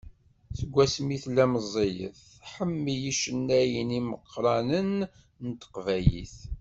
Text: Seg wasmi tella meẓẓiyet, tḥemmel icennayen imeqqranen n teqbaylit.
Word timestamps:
Seg 0.57 0.69
wasmi 0.75 1.15
tella 1.23 1.45
meẓẓiyet, 1.51 2.19
tḥemmel 2.41 3.01
icennayen 3.11 3.89
imeqqranen 3.99 4.91
n 5.49 5.49
teqbaylit. 5.61 6.35